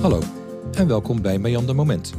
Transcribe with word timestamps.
Hallo 0.00 0.20
en 0.72 0.86
welkom 0.86 1.22
bij 1.22 1.38
Meander 1.38 1.74
Moment. 1.74 2.12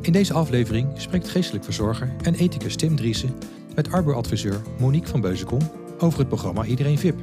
In 0.00 0.12
deze 0.12 0.32
aflevering 0.32 0.88
spreekt 0.94 1.28
geestelijk 1.28 1.64
verzorger 1.64 2.12
en 2.22 2.34
ethicus 2.34 2.76
Tim 2.76 2.96
Driessen 2.96 3.34
met 3.74 3.92
arbeisadviseur 3.92 4.60
Monique 4.78 5.08
van 5.08 5.20
Beuzenkom 5.20 5.60
over 5.98 6.18
het 6.18 6.28
programma 6.28 6.64
Iedereen 6.64 6.98
VIP, 6.98 7.20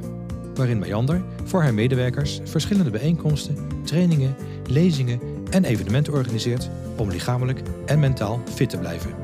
waarin 0.54 0.78
Meander 0.78 1.22
voor 1.44 1.62
haar 1.62 1.74
medewerkers 1.74 2.40
verschillende 2.44 2.90
bijeenkomsten, 2.90 3.56
trainingen, 3.84 4.34
lezingen 4.66 5.20
en 5.50 5.64
evenementen 5.64 6.12
organiseert 6.12 6.68
om 6.96 7.10
lichamelijk 7.10 7.62
en 7.86 7.98
mentaal 7.98 8.40
fit 8.54 8.70
te 8.70 8.78
blijven. 8.78 9.14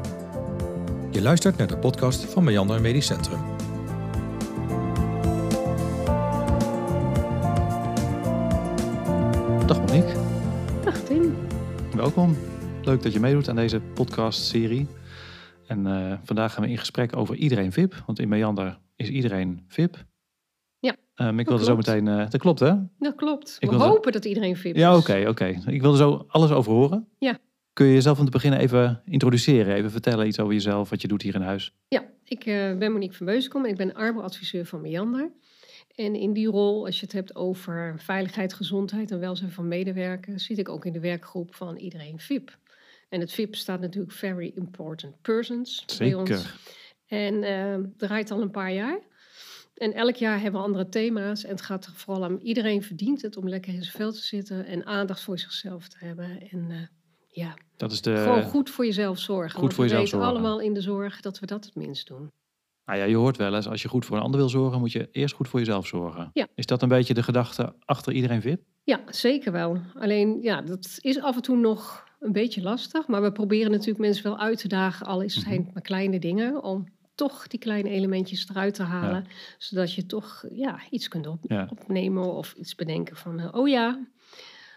Je 1.11 1.23
luistert 1.23 1.57
naar 1.57 1.67
de 1.67 1.77
podcast 1.77 2.25
van 2.25 2.45
Meander 2.45 2.81
Medisch 2.81 3.07
Centrum. 3.07 3.52
Tim. 11.13 11.35
welkom. 11.97 12.37
Leuk 12.83 13.03
dat 13.03 13.13
je 13.13 13.21
meedoet 13.21 13.49
aan 13.49 13.57
deze 13.57 13.81
podcast-serie. 13.81 14.87
En 15.67 15.87
eh, 15.87 16.19
vandaag 16.25 16.53
gaan 16.53 16.63
we 16.65 16.71
in 16.71 16.79
gesprek 16.79 17.17
over 17.17 17.35
iedereen 17.35 17.73
VIP, 17.73 18.03
want 18.07 18.19
in 18.19 18.29
Meander 18.29 18.79
is 18.97 19.09
iedereen 19.09 19.65
VIP. 19.69 20.05
Ja, 20.79 20.97
Ehm, 21.15 21.39
ik 21.39 21.49
wilde 21.49 21.65
zo 21.65 21.77
meteen... 21.77 22.09
eh, 22.09 22.31
dat 22.31 22.41
klopt 22.41 22.61
hè? 22.61 22.75
Dat 22.99 23.15
klopt. 23.15 23.57
Ik 23.59 23.71
We 23.71 23.77
wil- 23.77 23.87
hopen 23.87 24.13
dat 24.13 24.25
iedereen 24.25 24.57
fit 24.57 24.75
is. 24.75 24.81
Ja, 24.81 24.97
oké, 24.97 25.25
oké. 25.29 25.61
Ik 25.67 25.81
wilde 25.81 25.97
zo 25.97 26.25
alles 26.29 26.51
over 26.51 26.73
horen. 26.73 27.09
Ja. 27.19 27.39
Kun 27.73 27.87
je 27.87 27.93
jezelf 27.93 28.19
om 28.19 28.25
te 28.25 28.31
beginnen 28.31 28.61
even 28.61 29.03
introduceren? 29.05 29.75
Even 29.75 29.91
vertellen 29.91 30.27
iets 30.27 30.41
over 30.41 30.53
jezelf, 30.55 30.91
wat 30.91 31.01
je 31.03 31.09
doet 31.09 31.23
hier 31.23 31.35
in 31.35 31.41
huis. 31.41 31.75
Ja, 31.89 32.05
ik 32.25 32.45
eh, 32.47 32.77
ben 32.79 32.93
Monique 32.93 33.17
van 33.17 33.27
Beuzenkom 33.27 33.65
en 33.65 33.71
ik 33.71 33.77
ben 33.77 33.95
arbeisadviseur 33.95 34.67
van 34.67 34.81
Meander. 34.81 35.31
En 35.95 36.15
in 36.15 36.33
die 36.33 36.49
rol, 36.49 36.85
als 36.87 37.01
je 37.01 37.05
het 37.05 37.15
hebt 37.15 37.35
over 37.35 37.95
veiligheid, 37.99 38.55
gezondheid 38.55 39.11
en 39.11 39.21
welzijn 39.21 39.51
van 39.51 39.69
medewerkers, 39.69 40.45
zit 40.45 40.59
ik 40.59 40.69
ook 40.69 40.85
in 40.85 40.93
de 40.93 41.01
werkgroep 41.01 41.55
van 41.55 41.77
iedereen 41.77 42.21
VIP. 42.21 42.59
En 43.09 43.21
het 43.21 43.33
VIP 43.33 43.55
staat 43.55 43.81
natuurlijk 43.81 44.13
Very 44.13 44.53
Important 44.55 45.23
Persons 45.23 45.85
bij 45.99 46.15
ons. 46.15 46.31
Zeker. 46.31 46.55
En 47.07 47.43
eh, 47.43 47.79
draait 47.97 48.31
al 48.31 48.41
een 48.41 48.51
paar 48.51 48.73
jaar. 48.73 48.99
En 49.75 49.93
elk 49.93 50.17
jaar 50.17 50.41
hebben 50.41 50.61
we 50.61 50.67
andere 50.67 50.89
thema's. 50.89 51.45
En 51.45 51.51
het 51.51 51.63
gaat 51.63 51.87
er 51.87 51.93
vooral 51.95 52.31
om 52.31 52.39
iedereen 52.39 52.83
verdient 52.83 53.23
het 53.23 53.37
om 53.37 53.49
lekker 53.49 53.75
in 53.75 53.83
zijn 53.83 53.97
vel 53.97 54.13
te 54.13 54.23
zitten 54.23 54.67
en 54.67 54.87
aandacht 54.87 55.21
voor 55.21 55.39
zichzelf 55.39 55.89
te 55.89 55.97
hebben. 55.99 56.49
En 56.51 56.71
eh, 56.71 56.77
ja, 57.29 57.55
Dat 57.77 57.93
is 57.93 58.03
de... 58.03 58.17
gewoon 58.17 58.43
goed 58.43 58.71
voor 58.71 58.85
jezelf 58.85 59.19
zorgen. 59.19 59.59
goed 59.59 59.75
voor 59.75 59.85
we 59.85 59.91
jezelf 59.91 60.11
weten 60.11 60.19
zorgen. 60.19 60.37
allemaal 60.37 60.61
in 60.61 60.75
de 60.75 60.81
zorg 60.81 61.21
dat 61.21 61.39
we 61.39 61.47
dat 61.47 61.65
het 61.65 61.75
minst 61.75 62.07
doen. 62.07 62.29
Nou 62.87 62.99
ja, 62.99 63.05
je 63.05 63.17
hoort 63.17 63.37
wel 63.37 63.55
eens, 63.55 63.69
als 63.69 63.83
je 63.83 63.89
goed 63.89 64.05
voor 64.05 64.17
een 64.17 64.23
ander 64.23 64.41
wil 64.41 64.49
zorgen, 64.49 64.79
moet 64.81 64.93
je 64.93 65.09
eerst 65.13 65.35
goed 65.35 65.49
voor 65.49 65.59
jezelf 65.59 65.87
zorgen. 65.87 66.31
Ja. 66.33 66.47
Is 66.55 66.67
dat 66.67 66.83
een 66.83 66.89
beetje 66.89 67.15
de 67.15 67.23
gedachte 67.23 67.75
achter 67.85 68.13
iedereen 68.13 68.41
VIP? 68.41 68.63
Ja, 68.85 69.01
zeker 69.07 69.53
wel. 69.53 69.79
Alleen, 69.95 70.39
ja, 70.43 70.61
dat 70.63 70.99
is 71.01 71.21
af 71.21 71.37
en 71.37 71.43
toe 71.43 71.57
nog 71.57 72.05
een 72.21 72.33
beetje 72.33 72.63
lastig. 72.63 73.07
Maar 73.07 73.23
we 73.23 73.33
proberen 73.33 73.71
natuurlijk 73.71 73.99
mensen 73.99 74.25
wel 74.25 74.39
uit 74.39 74.59
te 74.59 74.69
dagen, 74.69 75.07
al 75.07 75.21
is 75.21 75.35
het 75.35 75.45
het 75.47 75.73
maar 75.75 75.83
kleine 75.83 76.19
dingen, 76.19 76.63
om 76.63 76.85
toch 77.15 77.47
die 77.47 77.59
kleine 77.59 77.89
elementjes 77.89 78.49
eruit 78.49 78.75
te 78.75 78.83
halen. 78.83 79.27
Zodat 79.59 79.95
je 79.95 80.07
toch 80.07 80.45
ja, 80.53 80.81
iets 80.91 81.09
kunt 81.09 81.27
op- 81.27 81.45
Ja. 81.49 81.69
opnemen 81.71 82.33
of 82.35 82.53
iets 82.53 82.75
bedenken 82.75 83.17
van, 83.17 83.41
eh, 83.41 83.49
oh 83.55 83.69
ja, 83.69 84.07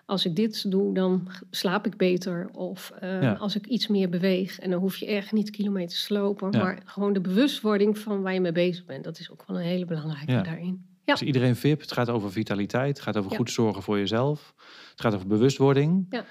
als 0.06 0.26
ik 0.26 0.36
dit 0.36 0.72
doe, 0.72 0.94
dan 0.94 1.28
slaap 1.52 1.86
ik 1.86 1.98
beter. 1.98 2.50
Of 2.52 2.92
eh, 3.00 3.22
Ja. 3.22 3.34
als 3.34 3.56
ik 3.56 3.66
iets 3.66 3.88
meer 3.88 4.10
beweeg. 4.10 4.60
En 4.60 4.70
dan 4.70 4.80
hoef 4.80 4.98
je 4.98 5.06
echt 5.06 5.32
niet 5.32 5.50
kilometers 5.50 6.08
te 6.08 6.14
lopen. 6.14 6.52
Ja. 6.52 6.64
Maar 6.64 6.82
gewoon 6.86 7.14
de 7.14 7.22
bewustwording 7.22 7.98
van 7.98 8.22
waar 8.22 8.34
je 8.34 8.42
mee 8.42 8.52
bezig 8.52 8.86
bent. 8.86 9.04
Dat 9.04 9.20
is 9.20 9.32
ook 9.32 9.44
wel 9.48 9.58
een 9.58 9.64
hele 9.64 9.86
belangrijke 9.86 10.32
Ja. 10.32 10.42
daarin. 10.42 10.86
Ja. 11.06 11.14
Dus 11.14 11.22
iedereen 11.22 11.56
VIP, 11.56 11.82
het 11.82 11.92
gaat 11.92 12.10
over 12.10 12.32
vitaliteit, 12.32 12.88
het 12.96 13.02
gaat 13.02 13.18
over 13.18 13.32
Ja. 13.32 13.38
goed 13.38 13.52
zorgen 13.52 13.84
voor 13.84 13.98
jezelf. 13.98 14.54
Het 14.92 15.02
gaat 15.02 15.14
over 15.14 15.28
bewustwording, 15.28 16.24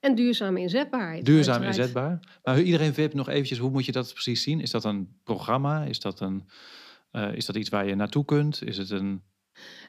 En 0.00 0.14
duurzame 0.14 0.60
inzetbaarheid. 0.60 1.24
duurzaam 1.24 1.62
uiteraard. 1.62 1.78
inzetbaar. 1.78 2.38
Maar 2.44 2.60
iedereen 2.60 2.94
VIP, 2.94 3.14
nog 3.14 3.28
eventjes, 3.28 3.58
hoe 3.58 3.70
moet 3.70 3.84
je 3.84 3.92
dat 3.92 4.12
precies 4.12 4.42
zien? 4.42 4.60
Is 4.60 4.70
dat 4.70 4.84
een 4.84 5.08
programma? 5.24 5.84
Is 5.84 6.00
dat, 6.00 6.20
een, 6.20 6.44
eh, 7.10 7.32
is 7.34 7.46
dat 7.46 7.56
iets 7.56 7.68
waar 7.68 7.86
je 7.88 7.94
naartoe 7.94 8.24
kunt? 8.24 8.62
Is 8.64 8.76
het 8.78 8.90
een... 8.90 9.22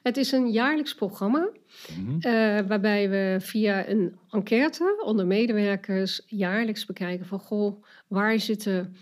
Het 0.02 0.16
is 0.16 0.32
een 0.32 0.50
jaarlijks 0.50 0.94
programma. 0.94 1.50
Mhm. 1.98 2.20
eh, 2.20 2.32
waarbij 2.66 3.10
we 3.10 3.36
via 3.40 3.88
een 3.88 4.18
enquête 4.30 5.02
onder 5.04 5.26
medewerkers 5.26 6.22
jaarlijks 6.26 6.86
bekijken 6.86 7.26
van 7.26 7.38
goh, 7.38 7.84
waar 8.08 8.40
zitten 8.40 8.96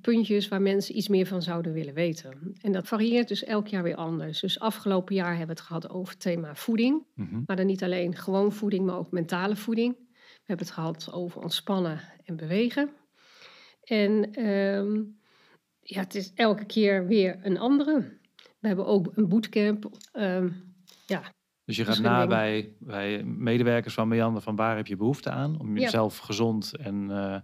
puntjes 0.00 0.48
waar 0.48 0.62
mensen 0.62 0.96
iets 0.96 1.08
meer 1.08 1.26
van 1.26 1.42
zouden 1.42 1.72
willen 1.72 1.94
weten. 1.94 2.54
En 2.60 2.72
dat 2.72 2.88
varieert 2.88 3.28
dus 3.28 3.44
elk 3.44 3.66
jaar 3.66 3.82
weer 3.82 3.94
anders. 3.94 4.40
Dus 4.40 4.60
afgelopen 4.60 5.14
jaar 5.14 5.28
hebben 5.28 5.46
we 5.46 5.52
het 5.52 5.60
gehad 5.60 5.90
over 5.90 6.12
het 6.12 6.22
thema 6.22 6.54
voeding. 6.54 7.04
Mhm. 7.14 7.42
Maar 7.46 7.56
dan 7.56 7.66
niet 7.66 7.82
alleen 7.82 8.16
gewoon 8.16 8.52
voeding, 8.52 8.86
maar 8.86 8.96
ook 8.96 9.10
mentale 9.10 9.56
voeding. 9.56 9.96
We 10.18 10.44
hebben 10.44 10.66
het 10.66 10.74
gehad 10.74 11.12
over 11.12 11.42
ontspannen 11.42 12.00
en 12.24 12.36
bewegen. 12.36 12.90
En 13.84 14.32
ehm, 14.32 15.02
ja, 15.80 16.00
het 16.00 16.14
is 16.14 16.32
elke 16.34 16.64
keer 16.64 17.06
weer 17.06 17.38
een 17.42 17.58
andere. 17.58 18.17
We 18.58 18.66
hebben 18.66 18.86
ook 18.86 19.12
een 19.14 19.28
bootcamp. 19.28 19.90
ehm, 20.12 20.48
Dus 21.64 21.76
je 21.76 21.84
gaat 21.84 21.98
na 22.00 22.26
bij, 22.26 22.72
bij 22.78 23.24
medewerkers 23.24 23.94
van 23.94 24.08
Meander 24.08 24.42
van 24.42 24.56
waar 24.56 24.76
heb 24.76 24.86
je 24.86 24.96
behoefte 24.96 25.30
aan? 25.30 25.60
Om 25.60 25.76
Ja. 25.76 25.82
jezelf 25.82 26.18
gezond 26.18 26.76
en 26.76 27.10
eh, 27.10 27.36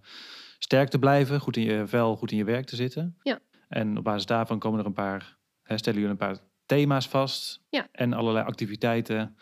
sterk 0.59 0.89
te 0.89 0.99
blijven, 0.99 1.41
goed 1.41 1.57
in 1.57 1.63
je 1.63 1.87
vel, 1.87 2.17
goed 2.17 2.31
in 2.31 2.37
je 2.37 2.45
werk 2.45 2.67
te 2.67 2.77
zitten. 2.77 3.17
Ja. 3.23 3.39
En 3.69 3.99
op 3.99 4.05
basis 4.05 4.27
daarvan 4.27 4.59
komen 4.59 4.81
er 4.81 4.87
een 4.87 4.93
paar, 4.93 5.37
hè, 5.63 5.79
stellen 5.79 5.99
jullie 6.01 6.13
een 6.15 6.27
paar 6.27 6.37
thema's 6.67 7.09
vast. 7.09 7.61
Ja. 7.69 7.89
En 7.93 8.13
allerlei 8.13 8.47
activiteiten 8.47 9.37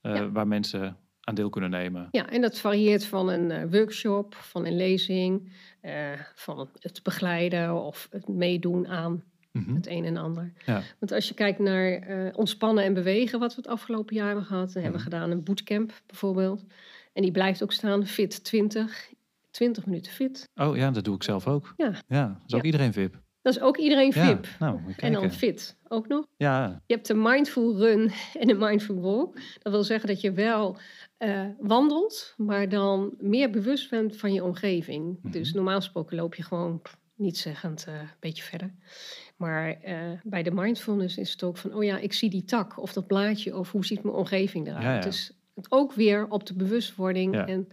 eh, 0.00 0.14
Ja. 0.16 0.30
waar 0.30 0.46
mensen 0.46 0.96
aan 1.20 1.34
deel 1.34 1.48
kunnen 1.50 1.70
nemen. 1.70 2.08
Ja, 2.10 2.28
en 2.30 2.40
dat 2.40 2.58
varieert 2.58 3.04
van 3.04 3.28
een 3.28 3.50
eh, 3.50 3.70
workshop, 3.70 4.34
van 4.34 4.66
een 4.66 4.76
lezing, 4.76 5.52
van 6.34 6.68
het 6.78 7.00
begeleiden 7.02 7.82
of 7.84 8.08
het 8.10 8.28
meedoen 8.28 8.88
aan 8.88 9.24
Mhm. 9.52 9.74
het 9.74 9.86
een 9.86 10.04
en 10.04 10.16
ander. 10.16 10.52
Ja. 10.66 10.82
Want 10.98 11.12
als 11.12 11.28
je 11.28 11.34
kijkt 11.34 11.58
naar 11.58 11.92
eh, 11.92 12.38
ontspannen 12.38 12.84
en 12.84 12.94
bewegen, 12.94 13.38
wat 13.38 13.54
we 13.54 13.60
het 13.60 13.70
afgelopen 13.70 14.14
jaar 14.16 14.26
hebben 14.26 14.44
gehad, 14.44 14.72
dan 14.72 14.82
hebben 14.82 15.00
we 15.00 15.06
Mhm. 15.06 15.14
gedaan 15.16 15.30
een 15.30 15.44
bootcamp 15.44 15.92
bijvoorbeeld. 16.06 16.64
En 17.12 17.22
die 17.22 17.32
blijft 17.32 17.62
ook 17.62 17.72
staan, 17.72 18.06
fit 18.06 18.44
20, 18.44 19.12
20 19.50 19.86
minuten 19.86 20.12
fit. 20.12 20.48
Oh 20.54 20.76
ja, 20.76 20.90
dat 20.90 21.04
doe 21.04 21.14
ik 21.14 21.22
zelf 21.22 21.46
ook. 21.46 21.74
Ja. 21.76 21.92
Ja, 22.08 22.26
dat 22.26 22.36
is 22.46 22.54
ook 22.54 22.60
Ja. 22.60 22.66
iedereen 22.66 22.92
VIP. 22.92 23.20
Dat 23.42 23.56
is 23.56 23.62
ook 23.62 23.76
iedereen 23.76 24.12
Ja, 24.14 24.26
VIP. 24.26 24.48
nou, 24.58 24.80
en 24.96 25.12
dan 25.12 25.30
fit 25.32 25.76
ook 25.88 26.08
nog. 26.08 26.26
Ja, 26.36 26.82
Je 26.86 26.94
hebt 26.94 27.08
een 27.08 27.22
mindful 27.22 27.76
run 27.76 28.10
en 28.40 28.50
een 28.50 28.58
mindful 28.58 29.00
walk. 29.00 29.38
Dat 29.62 29.72
wil 29.72 29.84
zeggen 29.84 30.08
dat 30.08 30.20
je 30.20 30.32
wel 30.32 30.76
eh, 31.18 31.44
wandelt, 31.58 32.34
maar 32.36 32.68
dan 32.68 33.14
meer 33.18 33.50
bewust 33.50 33.90
bent 33.90 34.16
van 34.16 34.32
je 34.32 34.44
omgeving. 34.44 35.18
Mhm. 35.22 35.32
Dus 35.32 35.52
normaal 35.52 35.76
gesproken 35.76 36.16
loop 36.16 36.34
je 36.34 36.42
gewoon 36.42 36.82
niet 37.14 37.38
zeggend 37.38 37.84
eh, 37.88 37.94
een 37.94 38.08
beetje 38.20 38.42
verder. 38.42 38.74
Maar 39.38 39.68
eh, 39.82 39.96
bij 40.22 40.42
de 40.42 40.50
mindfulness 40.50 41.16
is 41.18 41.30
het 41.32 41.42
ook 41.42 41.56
van, 41.56 41.74
oh 41.74 41.84
ja, 41.84 41.98
ik 41.98 42.12
zie 42.12 42.30
die 42.30 42.44
tak 42.44 42.80
of 42.82 42.92
dat 42.92 43.06
blaadje 43.06 43.56
of 43.56 43.70
hoe 43.72 43.84
ziet 43.84 44.02
mijn 44.02 44.14
omgeving 44.16 44.66
eruit. 44.66 44.82
Ja, 44.84 44.94
ja. 44.94 45.00
Dus 45.00 45.32
het 45.54 45.66
ook 45.70 45.92
weer 45.92 46.26
op 46.28 46.46
de 46.46 46.54
bewustwording 46.54 47.34
Ja. 47.34 47.46
en 47.46 47.68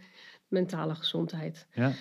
mentale 0.48 0.96
gezondheid. 0.96 1.68
ja. 1.74 1.92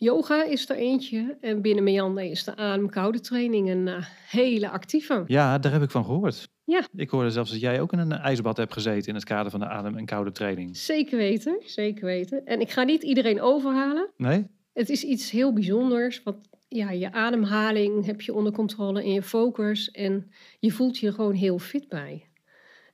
Yoga 0.00 0.44
is 0.44 0.68
er 0.68 0.76
eentje 0.76 1.36
en 1.40 1.62
binnen 1.62 1.84
Meander 1.84 2.24
is 2.24 2.44
de 2.44 2.56
adem-koude 2.56 3.20
training 3.20 3.68
een 3.70 3.88
eh, 3.88 4.04
hele 4.30 4.70
actieve. 4.70 5.24
ja, 5.26 5.58
daar 5.58 5.72
heb 5.72 5.82
ik 5.82 5.90
van 5.90 6.04
gehoord. 6.04 6.48
Ja. 6.64 6.82
Ik 6.94 7.10
hoorde 7.10 7.30
zelfs 7.30 7.50
dat 7.50 7.60
jij 7.60 7.80
ook 7.80 7.92
in 7.92 7.98
een 7.98 8.12
ijsbad 8.12 8.56
hebt 8.56 8.72
gezeten 8.72 9.08
in 9.08 9.14
het 9.14 9.24
kader 9.24 9.50
van 9.50 9.60
de 9.60 9.66
adem- 9.68 9.96
en 9.96 10.04
koude 10.04 10.32
training. 10.32 10.76
Zeker 10.76 11.16
weten, 11.18 11.56
zeker 11.64 12.04
weten. 12.04 12.46
En 12.46 12.60
ik 12.60 12.70
ga 12.70 12.82
niet 12.82 13.02
iedereen 13.02 13.40
overhalen. 13.40 14.08
Nee? 14.16 14.46
Het 14.72 14.88
is 14.88 15.04
iets 15.04 15.30
heel 15.30 15.52
bijzonders. 15.52 16.22
Want 16.22 16.48
ja, 16.68 16.90
je 16.90 17.12
ademhaling 17.12 18.06
heb 18.06 18.20
je 18.20 18.34
onder 18.34 18.52
controle 18.52 19.02
en 19.02 19.12
je 19.12 19.22
focus. 19.22 19.90
En 19.90 20.30
je 20.58 20.70
voelt 20.70 20.98
je 20.98 21.12
gewoon 21.12 21.34
heel 21.34 21.58
fit 21.58 21.88
bij. 21.88 22.22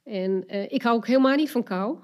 En 0.04 0.44
eh, 0.46 0.72
ik 0.72 0.82
hou 0.82 0.96
ook 0.96 1.06
helemaal 1.06 1.36
niet 1.36 1.50
van 1.50 1.62
kou. 1.62 1.98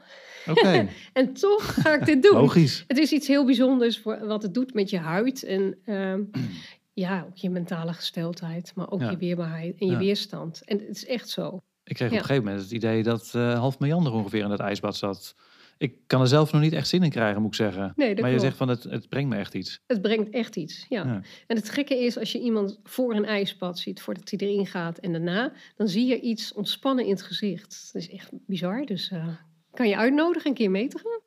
Oké, 0.46 0.88
En 1.12 1.32
toch 1.32 1.82
ga 1.82 1.94
ik 1.94 2.05
dit 2.06 2.22
doen. 2.22 2.34
logisch. 2.37 2.84
Het 2.87 2.99
is 2.99 3.12
iets 3.12 3.26
heel 3.26 3.44
bijzonders 3.44 3.99
voor 3.99 4.26
wat 4.26 4.43
het 4.43 4.55
doet 4.55 4.75
met 4.75 4.90
je 4.90 4.99
huid. 4.99 5.43
En 5.44 5.78
ehm, 5.84 6.22
ja, 6.93 7.25
ook 7.28 7.37
je 7.37 7.50
mentale 7.50 7.93
gesteldheid. 7.93 8.72
Maar 8.75 8.90
ook 8.90 9.00
Ja. 9.00 9.11
je 9.11 9.17
weerbaarheid 9.17 9.78
en 9.81 9.87
je 9.87 9.93
Ja. 9.93 9.99
weerstand. 9.99 10.62
En 10.64 10.78
het 10.78 10.96
is 10.96 11.06
echt 11.06 11.28
zo. 11.28 11.61
Ik 11.84 11.94
kreeg 11.96 12.08
op 12.11 12.17
een 12.17 12.20
gegeven 12.25 12.44
moment 12.44 12.62
het 12.62 12.72
idee 12.72 13.02
dat 13.02 13.31
eh, 13.34 13.58
half 13.58 13.78
Meander 13.78 14.12
ongeveer 14.12 14.43
in 14.43 14.49
dat 14.49 14.61
ijsbad 14.61 14.96
zat. 14.96 15.34
Ik 15.81 15.94
kan 16.06 16.21
er 16.21 16.27
zelf 16.27 16.53
nog 16.53 16.61
niet 16.62 16.73
echt 16.73 16.88
zin 16.88 17.03
in 17.03 17.11
krijgen, 17.11 17.41
moet 17.43 17.50
ik 17.50 17.56
zeggen. 17.56 17.93
Nee, 17.97 18.21
maar 18.21 18.31
je 18.31 18.38
zegt 18.38 18.56
van 18.56 18.69
het, 18.69 18.82
het 18.82 19.09
brengt 19.09 19.31
me 19.31 19.37
echt 19.37 19.55
iets. 19.55 19.81
Het 19.87 20.03
brengt 20.03 20.31
echt 20.31 20.56
iets, 20.56 20.87
ja. 20.88 21.05
Ja. 21.05 21.23
En 21.47 21.56
het 21.56 21.71
gekke 21.71 22.05
is, 22.05 22.19
als 22.19 22.32
je 22.32 22.41
iemand 22.41 22.81
voor 22.85 23.15
een 23.15 23.25
ijsbad 23.25 23.79
ziet, 23.79 24.03
voordat 24.03 24.31
hij 24.31 24.38
erin 24.38 24.67
gaat 24.67 24.99
en 24.99 25.12
daarna, 25.12 25.53
dan 25.77 25.88
zie 25.88 26.06
je 26.06 26.21
iets 26.21 26.53
ontspannen 26.53 27.05
in 27.05 27.11
het 27.11 27.23
gezicht. 27.23 27.91
Dat 27.93 28.03
is 28.03 28.11
echt 28.11 28.31
bizar, 28.32 28.85
dus 28.85 29.11
eh, 29.11 29.29
kan 29.73 29.88
je 29.88 29.97
uitnodigen 29.97 30.49
een 30.49 30.56
keer 30.56 30.71
mee 30.71 30.88
te 30.88 30.99
gaan? 30.99 31.19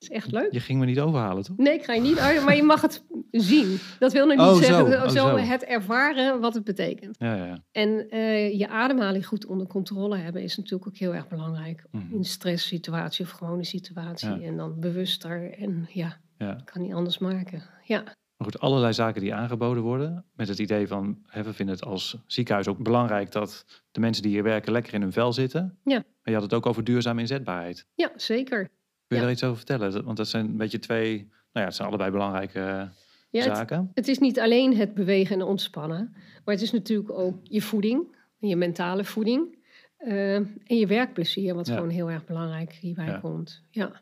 Is 0.00 0.10
echt 0.10 0.32
leuk. 0.32 0.52
Je 0.52 0.60
ging 0.60 0.78
me 0.80 0.86
niet 0.86 1.00
overhalen, 1.00 1.44
toch? 1.44 1.56
Nee, 1.56 1.74
ik 1.74 1.84
ga 1.84 1.92
je 1.92 2.00
niet 2.00 2.18
uit, 2.18 2.44
maar 2.44 2.56
je 2.56 2.62
mag 2.62 2.80
het 2.80 3.04
zien. 3.30 3.78
Dat 3.98 4.12
wil 4.12 4.26
nog 4.26 4.36
niet 4.36 4.46
Oh, 4.46 4.52
zo. 4.54 4.60
zeggen, 4.62 5.02
Oh, 5.02 5.08
zo, 5.08 5.36
het 5.36 5.64
ervaren 5.64 6.40
wat 6.40 6.54
het 6.54 6.64
betekent. 6.64 7.16
Ja, 7.18 7.34
ja, 7.34 7.44
ja. 7.46 7.62
En 7.72 8.08
eh, 8.10 8.58
je 8.58 8.68
ademhaling 8.68 9.26
goed 9.26 9.46
onder 9.46 9.66
controle 9.66 10.16
hebben 10.16 10.42
is 10.42 10.56
natuurlijk 10.56 10.86
ook 10.86 10.96
heel 10.96 11.14
erg 11.14 11.28
belangrijk. 11.28 11.84
Mhm. 11.90 12.14
In 12.14 12.24
stresssituatie 12.24 13.24
of 13.24 13.30
gewone 13.30 13.64
situatie. 13.64 14.42
En 14.42 14.56
dan 14.56 14.80
bewuster 14.80 15.52
en 15.58 15.88
ja, 15.92 16.16
ja. 16.38 16.60
kan 16.64 16.82
niet 16.82 16.92
anders 16.94 17.18
maken. 17.18 17.62
Ja, 17.84 18.02
Maar 18.02 18.48
goed, 18.50 18.60
allerlei 18.60 18.92
zaken 18.92 19.20
die 19.20 19.34
aangeboden 19.34 19.82
worden. 19.82 20.24
Met 20.34 20.48
het 20.48 20.58
idee 20.58 20.88
van, 20.88 21.18
hè, 21.26 21.42
we 21.42 21.52
vinden 21.52 21.74
het 21.74 21.84
als 21.84 22.16
ziekenhuis 22.26 22.68
ook 22.68 22.82
belangrijk 22.82 23.32
dat 23.32 23.64
de 23.90 24.00
mensen 24.00 24.22
die 24.22 24.32
hier 24.32 24.42
werken 24.42 24.72
lekker 24.72 24.94
in 24.94 25.00
hun 25.02 25.12
vel 25.12 25.32
zitten. 25.32 25.78
Ja. 25.84 25.94
Maar 25.96 26.04
je 26.22 26.32
had 26.34 26.42
het 26.42 26.54
ook 26.54 26.66
over 26.66 26.84
duurzame 26.84 27.20
inzetbaarheid. 27.20 27.86
ja 27.94 28.10
zeker. 28.16 28.68
Kun 29.10 29.18
je 29.18 29.24
daar 29.24 29.34
iets 29.34 29.44
over 29.44 29.56
vertellen? 29.56 30.04
Want 30.04 30.16
dat 30.16 30.28
zijn 30.28 30.44
een 30.44 30.56
beetje 30.56 30.78
twee, 30.78 31.16
nou 31.18 31.28
ja, 31.52 31.64
het 31.64 31.74
zijn 31.74 31.88
allebei 31.88 32.10
belangrijke 32.10 32.58
eh, 32.60 32.82
Ja, 33.30 33.44
het, 33.44 33.56
zaken. 33.56 33.90
het 33.94 34.08
is 34.08 34.18
niet 34.18 34.40
alleen 34.40 34.76
het 34.76 34.94
bewegen 34.94 35.40
en 35.40 35.46
ontspannen. 35.46 36.10
Maar 36.44 36.54
het 36.54 36.62
is 36.62 36.70
natuurlijk 36.72 37.10
ook 37.10 37.36
je 37.42 37.62
voeding. 37.62 38.16
Je 38.38 38.56
mentale 38.56 39.04
voeding. 39.04 39.58
eh, 39.96 40.34
en 40.34 40.48
je 40.66 40.86
werkplezier, 40.86 41.54
wat 41.54 41.66
Ja. 41.66 41.74
gewoon 41.74 41.88
heel 41.88 42.10
erg 42.10 42.24
belangrijk 42.24 42.72
hierbij 42.72 43.06
Ja. 43.06 43.18
komt. 43.18 43.62
Ja. 43.70 44.00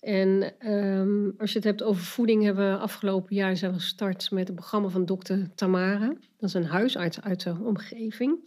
En 0.00 0.58
ehm, 0.58 1.30
als 1.38 1.50
je 1.50 1.56
het 1.58 1.64
hebt 1.66 1.82
over 1.82 2.02
voeding, 2.02 2.42
hebben 2.44 2.70
we 2.72 2.78
afgelopen 2.78 3.34
jaar 3.36 3.56
zijn 3.56 3.72
we 3.72 3.78
gestart 3.78 4.30
met 4.30 4.48
een 4.48 4.54
programma 4.54 4.88
van 4.88 5.04
dokter 5.04 5.54
Tamara. 5.54 6.06
Dat 6.38 6.48
is 6.48 6.54
een 6.54 6.64
huisarts 6.64 7.20
uit 7.20 7.42
de 7.42 7.54
omgeving. 7.64 8.38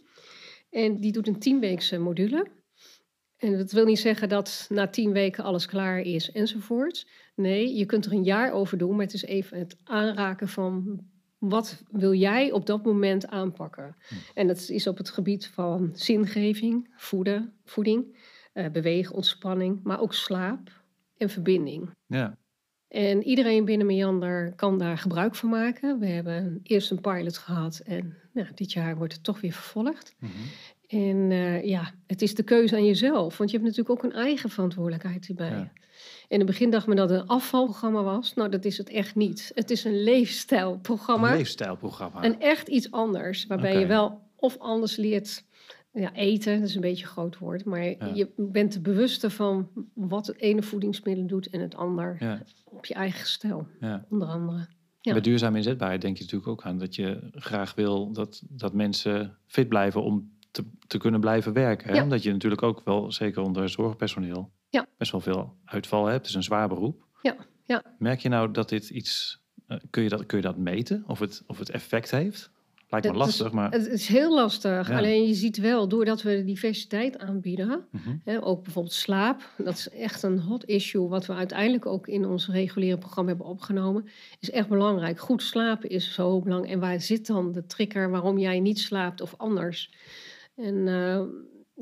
En 0.70 1.00
die 1.00 1.12
doet 1.12 1.28
een 1.28 1.38
tienweekse 1.38 1.98
module. 1.98 2.46
En 3.42 3.58
dat 3.58 3.72
wil 3.72 3.84
niet 3.84 3.98
zeggen 3.98 4.28
dat 4.28 4.66
na 4.68 4.88
tien 4.88 5.12
weken 5.12 5.44
alles 5.44 5.66
klaar 5.66 6.00
is 6.00 6.32
enzovoort. 6.32 7.06
Nee, 7.34 7.74
je 7.74 7.86
kunt 7.86 8.04
er 8.06 8.12
een 8.12 8.24
jaar 8.24 8.52
over 8.52 8.78
doen, 8.78 8.96
maar 8.96 9.04
het 9.04 9.14
is 9.14 9.24
even 9.24 9.58
het 9.58 9.76
aanraken 9.84 10.48
van 10.48 11.00
wat 11.38 11.82
wil 11.90 12.14
jij 12.14 12.52
op 12.52 12.66
dat 12.66 12.84
moment 12.84 13.26
aanpakken. 13.26 13.96
En 14.34 14.46
dat 14.46 14.68
is 14.68 14.86
op 14.86 14.96
het 14.98 15.10
gebied 15.10 15.46
van 15.46 15.90
zingeving, 15.92 16.92
voeden, 16.96 17.52
voeding, 17.64 18.16
eh, 18.52 18.70
bewegen, 18.70 19.14
ontspanning, 19.14 19.80
maar 19.82 20.00
ook 20.00 20.14
slaap 20.14 20.82
en 21.16 21.28
verbinding. 21.28 21.90
Ja, 22.06 22.38
En 22.88 23.22
iedereen 23.22 23.64
binnen 23.64 23.86
Meander 23.86 24.54
kan 24.54 24.78
daar 24.78 24.98
gebruik 24.98 25.34
van 25.34 25.48
maken. 25.48 25.98
We 25.98 26.06
hebben 26.06 26.60
eerst 26.62 26.90
een 26.90 27.00
pilot 27.00 27.38
gehad 27.38 27.78
en 27.78 28.16
nou, 28.32 28.48
dit 28.54 28.72
jaar 28.72 28.96
wordt 28.96 29.12
het 29.12 29.24
toch 29.24 29.40
weer 29.40 29.52
vervolgd. 29.52 30.14
Mhm. 30.18 30.32
En 30.92 31.30
eh, 31.30 31.64
ja, 31.64 31.92
het 32.06 32.22
is 32.22 32.34
de 32.34 32.42
keuze 32.42 32.74
aan 32.74 32.84
jezelf, 32.84 33.38
want 33.38 33.50
je 33.50 33.56
hebt 33.56 33.68
natuurlijk 33.68 34.04
ook 34.04 34.10
een 34.10 34.18
eigen 34.18 34.50
verantwoordelijkheid 34.50 35.26
hierbij. 35.26 35.50
Ja. 35.50 35.72
In 36.28 36.38
het 36.38 36.46
begin 36.46 36.70
dacht 36.70 36.86
men 36.86 36.96
dat 36.96 37.10
het 37.10 37.20
een 37.20 37.26
afvalprogramma 37.26 38.02
was. 38.02 38.34
Nou, 38.34 38.50
dat 38.50 38.64
is 38.64 38.78
het 38.78 38.88
echt 38.88 39.14
niet. 39.14 39.50
Het 39.54 39.70
is 39.70 39.84
een 39.84 40.02
leefstijlprogramma. 40.02 41.30
een 41.30 41.36
leefstijlprogramma. 41.36 42.22
En 42.22 42.40
echt 42.40 42.68
iets 42.68 42.90
anders, 42.90 43.46
waarbij 43.46 43.78
je 43.78 43.86
wel 43.86 44.20
of 44.36 44.58
anders 44.58 44.96
leert 44.96 45.44
ja, 45.92 46.14
eten, 46.14 46.60
dat 46.60 46.68
is 46.68 46.74
een 46.74 46.80
beetje 46.80 47.04
een 47.04 47.10
groot 47.10 47.38
woord, 47.38 47.64
maar 47.64 47.82
je 48.14 48.28
bent 48.36 48.74
er 48.74 48.80
bewuster 48.80 49.30
van 49.30 49.68
wat 49.94 50.26
het 50.26 50.40
ene 50.40 50.62
voedingsmiddel 50.62 51.26
doet 51.26 51.50
en 51.50 51.60
het 51.60 51.76
ander 51.76 52.16
Ja, 52.18 52.42
op 52.64 52.86
je 52.86 52.94
eigen 52.94 53.26
stijl, 53.26 53.66
ja. 53.80 54.06
onder 54.08 54.28
andere. 54.28 54.66
Ja. 55.00 55.12
Bij 55.12 55.20
duurzame 55.20 55.56
inzetbaarheid 55.56 56.00
denk 56.00 56.16
je 56.16 56.22
natuurlijk 56.22 56.50
ook 56.50 56.62
aan 56.62 56.78
dat 56.78 56.94
je 56.94 57.30
graag 57.32 57.74
wil 57.74 58.12
dat, 58.12 58.42
dat 58.48 58.72
mensen 58.72 59.38
fit 59.46 59.68
blijven 59.68 60.02
om 60.02 60.31
te, 60.52 60.64
te 60.86 60.98
kunnen 60.98 61.20
blijven 61.20 61.52
werken. 61.52 61.94
Hè? 61.94 62.02
Omdat 62.02 62.22
je 62.22 62.32
natuurlijk 62.32 62.62
ook 62.62 62.80
wel, 62.84 63.12
zeker 63.12 63.42
onder 63.42 63.68
zorgpersoneel, 63.68 64.50
best 64.98 65.12
wel 65.12 65.20
veel 65.20 65.54
uitval 65.64 66.04
hebt. 66.06 66.18
Het 66.18 66.26
is 66.28 66.34
een 66.34 66.42
zwaar 66.42 66.68
beroep. 66.68 67.04
Ja, 67.22 67.36
ja. 67.64 67.82
Merk 67.98 68.20
je 68.20 68.28
nou 68.28 68.50
dat 68.50 68.68
dit 68.68 68.90
iets, 68.90 69.40
eh, 69.66 69.76
kun, 69.90 70.02
je 70.02 70.08
dat, 70.08 70.26
kun 70.26 70.36
je 70.38 70.44
dat 70.44 70.56
meten? 70.56 71.04
Of 71.06 71.18
het, 71.18 71.42
of 71.46 71.58
het 71.58 71.70
effect 71.70 72.10
heeft? 72.10 72.50
Lijkt 72.88 73.06
me 73.06 73.12
is- 73.12 73.18
lastig, 73.18 73.52
maar... 73.52 73.70
Het 73.70 73.86
is 73.86 74.06
heel 74.06 74.34
lastig. 74.34 74.88
Ja. 74.88 74.96
Alleen 74.98 75.26
je 75.26 75.34
ziet 75.34 75.56
wel, 75.56 75.88
doordat 75.88 76.22
we 76.22 76.36
de 76.36 76.44
diversiteit 76.44 77.18
aanbieden, 77.18 77.84
Mhm. 77.90 78.16
hè, 78.24 78.44
ook 78.44 78.62
bijvoorbeeld 78.62 78.94
slaap, 78.94 79.48
dat 79.58 79.74
is 79.74 79.88
echt 79.88 80.22
een 80.22 80.38
hot 80.40 80.64
issue, 80.64 81.08
wat 81.08 81.26
we 81.26 81.32
uiteindelijk 81.32 81.86
ook 81.86 82.06
in 82.08 82.24
ons 82.26 82.48
reguliere 82.48 82.98
programma 82.98 83.28
hebben 83.28 83.46
opgenomen, 83.48 84.08
is 84.40 84.50
echt 84.50 84.68
belangrijk. 84.68 85.18
Goed 85.20 85.42
slapen 85.42 85.88
is 85.88 86.12
zo 86.14 86.40
belangrijk. 86.40 86.74
En 86.74 86.80
waar 86.80 87.00
zit 87.00 87.26
dan 87.26 87.52
de 87.52 87.66
trigger 87.66 88.10
waarom 88.10 88.38
jij 88.38 88.60
niet 88.60 88.78
slaapt 88.78 89.20
of 89.20 89.34
anders? 89.36 89.90
En 90.62 90.88
eh, 90.88 91.22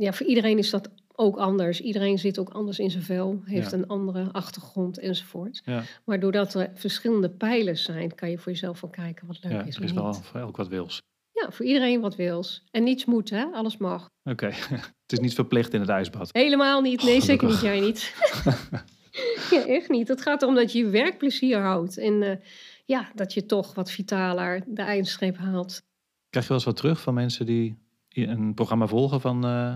ja, 0.02 0.12
voor 0.12 0.26
iedereen 0.26 0.58
is 0.58 0.70
dat 0.70 0.88
ook 1.14 1.36
anders. 1.36 1.80
Iedereen 1.80 2.18
zit 2.18 2.38
ook 2.38 2.48
anders 2.48 2.78
in 2.78 2.90
zijn 2.90 3.02
vel, 3.02 3.40
heeft 3.44 3.70
Ja. 3.70 3.76
een 3.76 3.86
andere 3.86 4.28
achtergrond 4.32 4.98
enzovoort. 4.98 5.60
Ja, 5.64 5.82
Maar 6.04 6.20
doordat 6.20 6.54
er 6.54 6.70
verschillende 6.74 7.30
pijlers 7.30 7.82
zijn, 7.82 8.14
kan 8.14 8.30
je 8.30 8.38
voor 8.38 8.52
jezelf 8.52 8.80
wel 8.80 8.90
kijken 8.90 9.26
wat 9.26 9.38
leuk 9.42 9.52
ja, 9.52 9.62
is 9.62 9.76
er 9.76 9.82
is 9.82 9.90
niet. 9.92 10.00
wel 10.00 10.14
voor 10.14 10.40
elk 10.40 10.56
wat 10.56 10.68
wils. 10.68 10.98
Ja, 11.32 11.50
voor 11.50 11.66
iedereen 11.66 12.00
wat 12.00 12.16
wils. 12.16 12.64
En 12.70 12.82
niets 12.84 13.04
moet, 13.04 13.30
hè? 13.30 13.44
Alles 13.44 13.76
mag. 13.76 14.08
Oké, 14.30 14.46
het 15.06 15.12
is 15.12 15.18
niet 15.20 15.34
verplicht 15.34 15.74
in 15.74 15.80
het 15.80 15.88
ijsbad. 15.88 16.28
Helemaal 16.32 16.80
niet. 16.80 17.02
Nee, 17.02 17.20
zeker 17.22 17.48
niet. 17.48 17.60
Jij 17.60 17.80
niet. 17.80 18.14
ja, 19.50 19.66
echt 19.66 19.88
niet. 19.88 20.08
Het 20.08 20.22
gaat 20.22 20.42
erom 20.42 20.54
dat 20.54 20.72
je 20.72 20.78
je 20.78 20.88
werkplezier 20.88 21.58
houdt. 21.58 21.98
En 21.98 22.22
eh, 22.22 22.36
ja, 22.84 23.10
dat 23.14 23.34
je 23.34 23.46
toch 23.46 23.74
wat 23.74 23.90
vitaler 23.90 24.62
de 24.66 24.82
eindstreep 24.82 25.36
haalt. 25.36 25.82
Krijg 26.28 26.46
je 26.46 26.52
wel 26.52 26.56
eens 26.56 26.64
wat 26.64 26.76
terug 26.76 27.00
van 27.00 27.14
mensen 27.14 27.46
die 27.46 27.78
een 28.10 28.54
programma 28.54 28.86
volgen 28.86 29.20
van, 29.20 29.44
eh, 29.44 29.74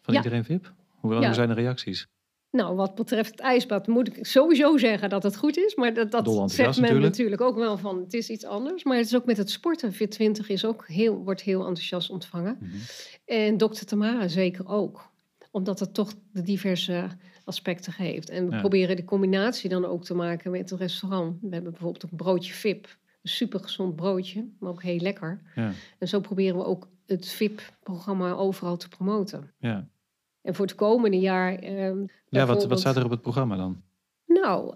van 0.00 0.14
Ja. 0.14 0.22
Iedereen 0.22 0.44
VIP? 0.44 0.72
Hoe, 1.00 1.14
Ja. 1.14 1.32
zijn 1.32 1.48
de 1.48 1.54
reacties? 1.54 2.06
Nou, 2.50 2.76
wat 2.76 2.94
betreft 2.94 3.30
het 3.30 3.40
ijsbad 3.40 3.86
moet 3.86 4.16
ik 4.16 4.26
sowieso 4.26 4.76
zeggen 4.78 5.08
dat 5.08 5.22
het 5.22 5.36
goed 5.36 5.56
is. 5.56 5.74
Maar 5.74 5.94
dat, 5.94 6.10
dat 6.10 6.24
zegt 6.50 6.74
men 6.74 6.80
natuurlijk. 6.80 7.04
natuurlijk. 7.04 7.40
ook 7.40 7.56
wel 7.56 7.78
van 7.78 7.98
het 8.00 8.14
is 8.14 8.30
iets 8.30 8.44
anders. 8.44 8.84
Maar 8.84 8.96
het 8.96 9.06
is 9.06 9.16
ook 9.16 9.24
met 9.24 9.36
het 9.36 9.50
sporten. 9.50 9.92
Fit 9.92 10.10
20 10.10 10.48
is 10.48 10.64
ook 10.64 10.86
heel, 10.86 11.16
wordt 11.24 11.42
heel 11.42 11.58
enthousiast 11.60 12.10
ontvangen. 12.10 12.56
Mhm. 12.60 12.76
En 13.24 13.56
dokter 13.56 13.86
Tamara 13.86 14.28
zeker 14.28 14.68
ook. 14.68 15.10
Omdat 15.50 15.80
het 15.80 15.94
toch 15.94 16.12
de 16.32 16.42
diverse 16.42 17.06
aspecten 17.44 17.92
geeft. 17.92 18.30
En 18.30 18.46
we 18.48 18.54
Ja. 18.54 18.60
proberen 18.60 18.96
de 18.96 19.04
combinatie 19.04 19.68
dan 19.70 19.84
ook 19.84 20.04
te 20.04 20.14
maken 20.14 20.50
met 20.50 20.70
het 20.70 20.78
restaurant. 20.80 21.36
We 21.40 21.48
hebben 21.50 21.70
bijvoorbeeld 21.72 22.02
een 22.02 22.16
broodje 22.16 22.52
VIP. 22.52 22.84
Een 23.22 23.30
super 23.30 23.60
gezond 23.60 23.96
broodje, 23.96 24.48
maar 24.58 24.70
ook 24.70 24.82
heel 24.82 24.98
lekker. 25.00 25.42
Ja, 25.54 25.72
En 25.98 26.08
zo 26.08 26.20
proberen 26.20 26.56
we 26.58 26.64
ook 26.64 26.88
het 27.06 27.28
VIP-programma 27.28 28.32
overal 28.32 28.76
te 28.76 28.88
promoten. 28.88 29.52
ja. 29.58 29.88
En 30.42 30.54
voor 30.54 30.66
het 30.66 30.74
komende 30.74 31.18
jaar... 31.20 31.54
ehm, 31.54 32.04
ja 32.28 32.46
wat, 32.46 32.66
wat 32.66 32.80
staat 32.80 32.96
er 32.96 33.04
op 33.04 33.10
het 33.10 33.20
programma 33.22 33.56
dan? 33.56 33.82
Nou, 34.26 34.74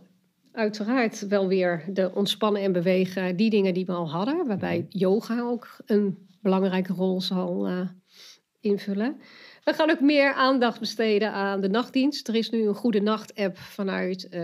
uiteraard 0.52 1.26
wel 1.28 1.48
weer 1.48 1.84
de 1.92 2.14
ontspannen 2.14 2.62
en 2.62 2.72
bewegen. 2.72 3.36
Die 3.36 3.50
dingen 3.50 3.74
die 3.74 3.86
we 3.86 3.92
al 3.92 4.10
hadden. 4.10 4.46
Waarbij 4.46 4.78
Mhm. 4.78 4.98
yoga 4.98 5.40
ook 5.40 5.76
een 5.86 6.28
belangrijke 6.40 6.92
rol 6.92 7.20
zal 7.20 7.66
eh, 7.66 7.80
invullen. 8.60 9.20
We 9.64 9.72
gaan 9.72 9.90
ook 9.90 10.00
meer 10.00 10.32
aandacht 10.32 10.78
besteden 10.80 11.32
aan 11.32 11.60
de 11.60 11.68
nachtdienst. 11.68 12.28
Er 12.28 12.34
is 12.34 12.50
nu 12.50 12.66
een 12.66 12.74
goede 12.74 13.00
nacht-app 13.00 13.58
vanuit 13.58 14.28
eh, 14.28 14.40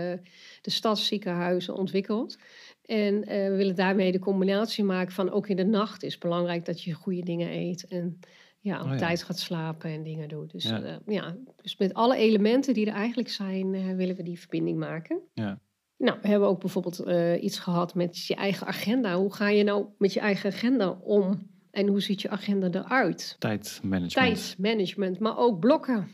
de 0.61 0.71
stadsziekenhuizen 0.71 1.75
ontwikkeld. 1.75 2.37
En 2.85 3.23
eh, 3.23 3.49
we 3.49 3.55
willen 3.55 3.75
daarmee 3.75 4.11
de 4.11 4.19
combinatie 4.19 4.83
maken 4.83 5.13
van 5.13 5.31
ook 5.31 5.47
in 5.47 5.55
de 5.55 5.65
nacht 5.65 6.03
is 6.03 6.17
belangrijk 6.17 6.65
dat 6.65 6.83
je 6.83 6.93
goede 6.93 7.23
dingen 7.23 7.51
eet. 7.51 7.87
En 7.87 8.19
ja, 8.59 8.79
op 8.79 8.85
Oh 8.85 8.91
ja. 8.91 8.97
tijd 8.97 9.23
gaat 9.23 9.39
slapen 9.39 9.89
en 9.89 10.03
dingen 10.03 10.29
doet. 10.29 10.51
Dus 10.51 10.63
Ja. 10.63 10.77
ja. 10.77 10.99
ja, 11.05 11.35
dus 11.61 11.77
met 11.77 11.93
alle 11.93 12.15
elementen 12.15 12.73
die 12.73 12.85
er 12.85 12.93
eigenlijk 12.93 13.29
zijn, 13.29 13.73
eh, 13.73 13.95
willen 13.95 14.15
we 14.15 14.23
die 14.23 14.39
verbinding 14.39 14.77
maken. 14.77 15.19
Ja. 15.33 15.59
Nou, 15.97 16.17
we 16.21 16.27
hebben 16.27 16.47
ook 16.47 16.59
bijvoorbeeld 16.59 16.99
eh, 16.99 17.43
iets 17.43 17.59
gehad 17.59 17.95
met 17.95 18.25
je 18.25 18.35
eigen 18.35 18.67
agenda. 18.67 19.15
Hoe 19.15 19.33
ga 19.33 19.49
je 19.49 19.63
nou 19.63 19.85
met 19.97 20.13
je 20.13 20.19
eigen 20.19 20.51
agenda 20.51 20.89
om? 20.89 21.55
En 21.77 21.87
hoe 21.87 22.01
ziet 22.01 22.21
je 22.21 22.29
agenda 22.29 22.67
eruit? 22.71 23.35
Tijdmanagement. 23.39 24.11
Tijdmanagement, 24.11 25.19
maar 25.19 25.37
ook 25.37 25.59
blokken. 25.59 26.07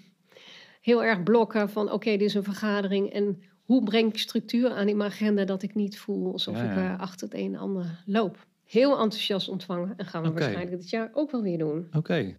Heel 0.82 1.04
erg 1.04 1.24
blokken 1.24 1.70
van 1.70 1.92
oké, 1.92 2.10
dit 2.10 2.22
is 2.22 2.34
een 2.34 2.44
vergadering 2.44 3.10
en 3.10 3.42
hoe 3.64 3.84
breng 3.84 4.10
ik 4.10 4.20
structuur 4.20 4.72
aan 4.72 4.88
in 4.88 4.98
mijn 4.98 5.12
agenda 5.12 5.46
dat 5.46 5.64
ik 5.64 5.76
niet 5.76 6.00
voel 6.00 6.32
alsof 6.32 6.56
Ja, 6.56 6.64
ik 6.64 6.76
ja. 6.76 6.94
eh, 6.94 7.00
achter 7.00 7.28
het 7.28 7.38
een 7.38 7.54
en 7.54 7.60
ander 7.60 8.04
loop. 8.06 8.48
Heel 8.64 8.92
enthousiast 8.92 9.50
ontvangen 9.50 9.94
en 9.98 10.06
gaan 10.06 10.24
we 10.24 10.32
waarschijnlijk 10.32 10.82
dit 10.82 10.90
jaar 10.90 11.10
ook 11.14 11.32
wel 11.32 11.42
weer 11.42 11.58
doen. 11.58 11.88
Oké. 11.92 12.16
Ja. 12.16 12.34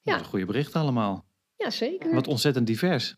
Ja. 0.00 0.18
Goede 0.18 0.46
berichten 0.46 0.80
allemaal. 0.80 1.24
Ja, 1.56 1.70
zeker. 1.70 2.14
Wat 2.14 2.26
ontzettend 2.26 2.66
divers. 2.66 3.16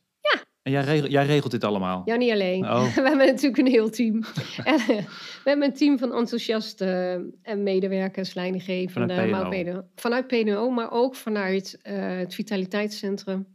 Ja. 0.70 0.78
En 0.78 0.84
jij, 0.84 0.94
regelt, 0.94 1.10
jij 1.12 1.26
regelt 1.26 1.50
dit 1.52 1.64
allemaal? 1.64 2.02
Ja, 2.04 2.16
niet 2.16 2.32
alleen. 2.32 2.64
Oh. 2.64 2.84
We 2.94 3.00
hebben 3.02 3.26
natuurlijk 3.26 3.58
een 3.58 3.66
heel 3.66 3.90
team. 3.90 4.22
eh, 4.64 4.86
we 4.86 5.44
hebben 5.44 5.66
een 5.66 5.74
team 5.74 5.98
van 5.98 6.12
enthousiaste 6.14 6.84
eh, 6.84 7.52
en 7.52 7.62
medewerkers, 7.62 8.34
leidinggevenden. 8.34 9.08
Vanuit 9.16 9.30
maar 9.30 9.40
PNO. 9.42 9.48
mede- 9.48 9.84
vanuit 9.94 10.26
PNO, 10.26 10.70
maar 10.70 10.90
ook 10.92 11.14
vanuit 11.14 11.78
eh, 11.82 12.16
het 12.18 12.34
Vitaliteitscentrum 12.34 13.46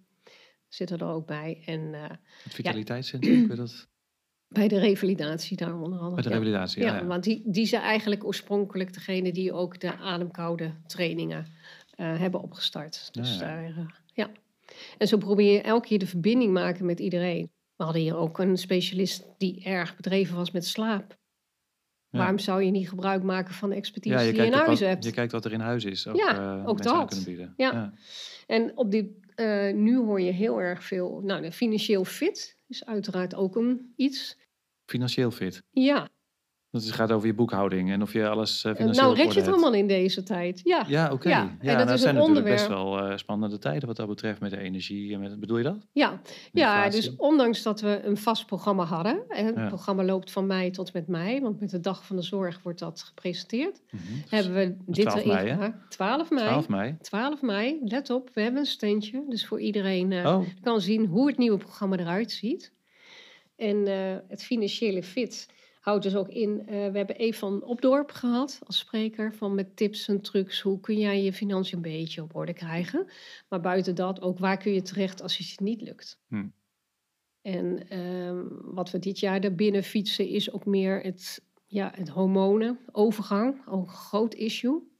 zitten 0.67 0.97
er 0.97 1.05
ook 1.07 1.27
bij. 1.27 1.61
En 1.65 1.93
eh, 1.93 2.01
Het 2.43 2.53
vitaliteitscentrum, 2.53 3.33
kun 3.47 3.49
je 3.49 3.55
dat? 3.55 3.87
bij 4.47 4.67
de 4.67 4.79
revalidatie 4.79 5.57
daar 5.57 5.75
onder 5.81 5.99
andere. 5.99 6.15
Met 6.15 6.23
de 6.23 6.29
Ja. 6.29 6.35
revalidatie, 6.35 6.81
Ja, 6.83 6.93
ja. 6.93 6.99
ja. 6.99 7.05
want 7.05 7.23
die, 7.23 7.41
die 7.45 7.65
zijn 7.65 7.81
eigenlijk 7.81 8.25
oorspronkelijk 8.25 8.93
degene 8.93 9.31
die 9.31 9.53
ook 9.53 9.79
de 9.79 9.97
ademkoude 9.97 10.71
trainingen 10.87 11.45
eh, 11.95 12.19
hebben 12.19 12.41
opgestart. 12.41 13.09
Dus 13.11 13.39
Ja, 13.39 13.47
ja. 13.47 13.53
daar, 13.55 13.63
eh, 13.77 13.85
ja. 14.13 14.29
En 14.97 15.07
zo 15.07 15.17
probeer 15.17 15.53
je 15.53 15.61
elke 15.61 15.87
keer 15.87 15.99
de 15.99 16.07
verbinding 16.07 16.53
maken 16.53 16.85
met 16.85 16.99
iedereen. 16.99 17.51
We 17.75 17.83
hadden 17.83 18.01
hier 18.01 18.15
ook 18.15 18.39
een 18.39 18.57
specialist 18.57 19.25
die 19.37 19.63
erg 19.63 19.95
bedreven 19.95 20.35
was 20.35 20.51
met 20.51 20.65
slaap. 20.65 21.17
Ja. 22.09 22.19
Waarom 22.19 22.39
zou 22.39 22.63
je 22.63 22.71
niet 22.71 22.89
gebruik 22.89 23.23
maken 23.23 23.53
van 23.53 23.69
de 23.69 23.75
expertise 23.75 24.15
Ja, 24.15 24.21
je 24.21 24.31
die 24.31 24.41
je 24.41 24.47
in 24.47 24.53
huis 24.53 24.67
wat, 24.67 24.79
hebt? 24.89 25.03
je 25.03 25.11
kijkt 25.11 25.31
wat 25.31 25.45
er 25.45 25.51
in 25.53 25.59
huis 25.59 25.85
is. 25.85 26.07
Ook, 26.07 26.15
Ja, 26.15 26.57
eh, 26.59 26.67
ook 26.67 26.81
dat. 26.81 27.07
kunnen 27.07 27.25
bieden. 27.25 27.53
Ja. 27.57 27.93
En 28.47 28.77
op 28.77 28.91
dit, 28.91 29.07
eh, 29.35 29.73
nu 29.73 29.97
hoor 29.97 30.21
je 30.21 30.31
heel 30.31 30.61
erg 30.61 30.83
veel. 30.83 31.21
Nou, 31.23 31.51
financieel 31.51 32.03
fit 32.05 32.57
is 32.67 32.85
uiteraard 32.85 33.35
ook 33.35 33.55
een 33.55 33.93
iets. 33.95 34.37
Financieel 34.85 35.31
fit. 35.31 35.63
Ja, 35.69 36.09
Dat 36.73 36.81
is- 36.81 36.91
gaat 36.91 37.11
over 37.11 37.27
je 37.27 37.33
boekhouding 37.33 37.91
en 37.91 38.01
of 38.01 38.13
je 38.13 38.27
alles 38.27 38.63
Eh, 38.63 38.75
financieel 38.75 39.15
nou 39.15 39.27
het 39.33 39.47
allemaal 39.47 39.73
in 39.73 39.87
deze 39.87 40.23
tijd. 40.23 40.61
Ja, 40.63 40.85
Ja, 40.87 41.11
oké. 41.11 41.29
Ja, 41.29 41.35
Ja, 41.35 41.41
en 41.41 41.57
nou, 41.65 41.77
dat 41.77 41.87
het 41.87 41.95
is 41.95 42.01
zijn 42.01 42.15
natuurlijk 42.15 42.45
best 42.45 42.67
wel 42.67 42.99
eh, 42.99 43.17
spannende 43.17 43.57
tijden 43.57 43.87
wat 43.87 43.95
dat 43.95 44.07
betreft 44.07 44.39
met 44.39 44.51
de 44.51 44.57
energie. 44.57 45.13
En 45.13 45.19
met, 45.19 45.39
bedoel 45.39 45.57
je 45.57 45.63
dat? 45.63 45.87
ja. 45.91 46.21
ja 46.51 46.89
dus 46.89 47.15
ondanks 47.15 47.63
dat 47.63 47.81
we 47.81 48.01
een 48.03 48.17
vast 48.17 48.45
programma 48.45 48.83
hadden. 48.83 49.23
En 49.29 49.45
het 49.45 49.55
Ja. 49.55 49.67
programma 49.67 50.03
loopt 50.03 50.31
van 50.31 50.47
mei 50.47 50.69
tot 50.71 50.93
met 50.93 51.07
mei. 51.07 51.41
Want 51.41 51.59
met 51.59 51.69
de 51.69 51.79
Dag 51.79 52.05
van 52.05 52.15
de 52.15 52.21
Zorg 52.21 52.59
wordt 52.63 52.79
dat 52.79 53.01
gepresenteerd. 53.01 53.81
Mhm. 53.91 54.03
Hebben 54.29 54.53
we 54.53 54.75
dit 54.85 55.05
12 55.05 55.15
erin 55.19 55.33
mei, 55.33 55.47
hè? 55.47 55.53
gemaakt. 55.53 55.91
12 55.91 56.29
mei. 56.29 56.45
12 56.47 56.67
mei. 56.69 56.95
12 57.01 57.41
mei, 57.41 57.79
let 57.83 58.09
op, 58.09 58.29
we 58.33 58.41
hebben 58.41 58.59
een 58.59 58.65
standje. 58.65 59.23
Dus 59.29 59.45
voor 59.47 59.59
iedereen 59.59 60.13
Oh, 60.27 60.45
kan 60.61 60.81
zien 60.81 61.05
hoe 61.05 61.27
het 61.27 61.37
nieuwe 61.37 61.57
programma 61.57 61.97
eruit 61.97 62.31
ziet. 62.31 62.71
En 63.55 63.85
het 64.27 64.43
financiële 64.43 65.03
fit 65.03 65.47
houdt 65.83 66.03
dus 66.03 66.15
ook 66.15 66.27
in. 66.27 66.59
eh, 66.59 66.65
we 66.91 66.97
hebben 66.97 67.15
Eve 67.15 67.37
van 67.39 67.63
Opdorp 67.63 68.11
gehad 68.11 68.59
als 68.63 68.77
spreker. 68.77 69.33
Van 69.33 69.55
met 69.55 69.75
tips 69.75 70.07
en 70.07 70.21
trucs. 70.21 70.61
Hoe 70.61 70.79
kun 70.79 70.97
jij 70.97 71.23
je 71.23 71.33
financiën 71.33 71.75
een 71.77 71.81
beetje 71.83 72.21
op 72.21 72.35
orde 72.35 72.53
krijgen. 72.53 73.07
Maar 73.49 73.61
buiten 73.61 73.95
dat 73.95 74.21
ook 74.21 74.39
waar 74.39 74.57
kun 74.57 74.73
je 74.73 74.81
terecht 74.81 75.21
als 75.21 75.37
het 75.37 75.47
je 75.47 75.55
niet 75.63 75.81
lukt. 75.81 76.19
Hm. 76.27 76.45
En 77.41 77.87
ehm, 77.89 78.43
wat 78.49 78.91
we 78.91 78.99
dit 78.99 79.19
jaar 79.19 79.41
daarbinnen 79.41 79.83
fietsen 79.83 80.27
is 80.27 80.51
ook 80.51 80.65
meer 80.65 81.01
het, 81.01 81.43
ja, 81.67 81.91
het 81.95 82.09
hormonen, 82.09 82.79
overgang. 82.91 83.67
Ook 83.67 83.81
een 83.87 83.93
groot 83.93 84.33
issue. 84.33 84.91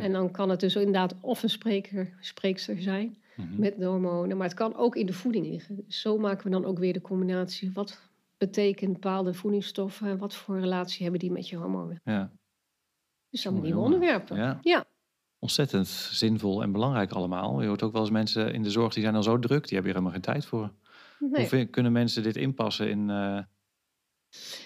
En 0.00 0.12
dan 0.12 0.30
kan 0.30 0.48
het 0.50 0.60
dus 0.60 0.76
inderdaad 0.76 1.14
of 1.20 1.42
een 1.42 1.50
spreker, 1.50 2.16
spreekster 2.20 2.80
zijn 2.82 3.16
Mhm. 3.36 3.60
met 3.60 3.78
de 3.78 3.84
hormonen. 3.84 4.36
Maar 4.36 4.46
het 4.46 4.56
kan 4.56 4.74
ook 4.76 4.96
in 4.96 5.06
de 5.06 5.12
voeding 5.12 5.46
liggen. 5.46 5.76
Dus 5.76 6.00
zo 6.00 6.18
maken 6.18 6.44
we 6.44 6.50
dan 6.50 6.64
ook 6.64 6.78
weer 6.78 6.92
de 6.92 7.00
combinatie. 7.00 7.72
Wat 7.72 8.07
betekent 8.38 8.92
bepaalde 8.92 9.34
voedingsstoffen? 9.34 10.08
en 10.08 10.18
Wat 10.18 10.34
voor 10.34 10.60
relatie 10.60 11.02
hebben 11.02 11.20
die 11.20 11.30
met 11.30 11.48
je 11.48 11.56
hormonen? 11.56 12.00
Ja. 12.04 12.32
Dus 13.30 13.42
dan 13.42 13.52
Jongen, 13.52 13.68
nieuwe 13.68 13.84
onderwerpen. 13.84 14.36
Ja. 14.36 14.58
Ja. 14.62 14.84
Ontzettend 15.38 15.86
zinvol 15.88 16.62
en 16.62 16.72
belangrijk 16.72 17.12
allemaal. 17.12 17.60
Je 17.60 17.68
hoort 17.68 17.82
ook 17.82 17.92
wel 17.92 18.00
eens 18.00 18.10
mensen 18.10 18.52
in 18.52 18.62
de 18.62 18.70
zorg 18.70 18.94
die 18.94 19.02
zijn 19.02 19.14
al 19.14 19.22
zo 19.22 19.38
druk, 19.38 19.68
die 19.68 19.78
hebben 19.78 19.92
hier 19.92 20.00
helemaal 20.00 20.12
geen 20.12 20.32
tijd 20.34 20.44
voor. 20.44 20.72
Nee, 21.18 21.48
Hoe 21.48 21.66
kunnen 21.66 21.92
mensen 21.92 22.22
dit 22.22 22.36
inpassen 22.36 22.90
in 22.90 23.10
eh 23.10 23.38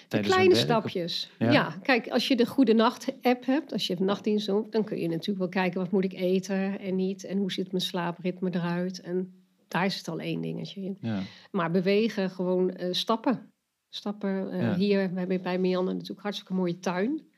de 0.07 0.19
kleine 0.19 0.55
stapjes. 0.55 1.29
Ja. 1.39 1.51
Ja. 1.51 1.75
kijk, 1.81 2.07
als 2.07 2.27
je 2.27 2.35
de 2.35 2.45
Goede 2.45 2.73
Nacht 2.73 3.13
app 3.21 3.45
hebt, 3.45 3.71
als 3.71 3.87
je 3.87 3.95
nachtdienst 3.99 4.45
doet, 4.47 4.71
dan 4.71 4.83
kun 4.83 4.99
je 4.99 5.07
natuurlijk 5.07 5.37
wel 5.37 5.49
kijken 5.49 5.79
wat 5.79 5.91
moet 5.91 6.03
ik 6.03 6.13
eten 6.13 6.79
en 6.79 6.95
niet. 6.95 7.23
En 7.23 7.37
hoe 7.37 7.51
zit 7.51 7.71
mijn 7.71 7.83
slaapritme 7.83 8.49
eruit. 8.53 9.01
En 9.01 9.43
daar 9.67 9.85
is 9.85 9.97
het 9.97 10.07
al 10.07 10.19
één 10.19 10.41
dingetje 10.41 10.81
in. 10.81 10.97
Ja. 11.01 11.19
Maar 11.51 11.71
bewegen, 11.71 12.29
gewoon 12.29 12.71
eh, 12.71 12.87
stappen. 12.91 13.52
Stappen. 13.95 14.51
eh, 14.51 14.61
Ja. 14.61 14.75
Hier, 14.75 15.13
we 15.13 15.19
hebben 15.19 15.41
bij 15.41 15.59
Mianne 15.59 15.93
natuurlijk 15.93 16.21
hartstikke 16.21 16.53
mooie 16.53 16.79
tuin. 16.79 17.31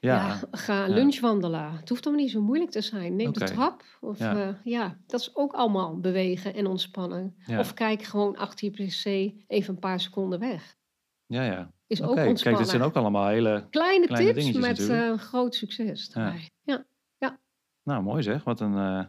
Ja. 0.00 0.26
Ja, 0.26 0.40
ga 0.50 0.86
lunchwandelen. 0.86 1.72
Het 1.72 1.88
hoeft 1.88 2.06
allemaal 2.06 2.24
niet 2.24 2.32
zo 2.32 2.40
moeilijk 2.42 2.70
te 2.70 2.80
zijn. 2.80 3.16
Neem 3.16 3.32
de 3.32 3.44
trap. 3.44 3.82
Of, 4.00 4.18
Ja. 4.18 4.38
ja. 4.38 4.60
ja, 4.64 4.98
dat 5.06 5.20
is 5.20 5.30
ook 5.36 5.52
allemaal 5.52 6.00
bewegen 6.00 6.54
en 6.54 6.66
ontspannen. 6.66 7.36
Ja. 7.46 7.58
Of 7.58 7.74
kijk 7.74 8.02
gewoon 8.02 8.36
achter 8.36 8.70
je 8.70 8.84
pc 8.86 9.04
even 9.46 9.74
een 9.74 9.80
paar 9.80 10.00
seconden 10.00 10.38
weg. 10.38 10.76
ja, 11.26 11.42
ja. 11.42 11.74
Is 11.86 12.02
ook 12.02 12.14
kijk, 12.14 12.28
ontspannen. 12.28 12.60
dit 12.60 12.70
zijn 12.70 12.82
ook 12.82 12.94
allemaal 12.94 13.28
hele... 13.28 13.66
kleine, 13.70 14.06
kleine 14.06 14.32
tips 14.32 14.52
met 14.58 14.88
eh, 14.88 15.12
groot 15.18 15.54
succes. 15.54 16.10
Ja. 16.12 16.20
daarbij. 16.22 16.50
Ja. 16.62 16.84
Nou, 17.82 18.02
mooi 18.02 18.22
zeg. 18.22 18.44
Wat 18.44 18.60
een 18.60 18.74
eh, 18.76 19.04